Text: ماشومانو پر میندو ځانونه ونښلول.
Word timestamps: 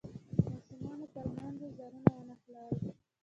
ماشومانو 0.45 1.05
پر 1.13 1.25
میندو 1.35 1.67
ځانونه 1.77 2.09
ونښلول. 2.15 2.75